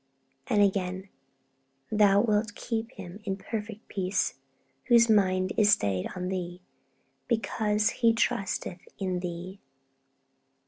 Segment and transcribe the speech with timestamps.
[0.47, 1.09] And again,
[1.91, 4.33] 'Thou wilt keep him in perfect peace,
[4.85, 6.59] whose mind is stayed on Thee,
[7.27, 9.59] because he trusteth in Thee.'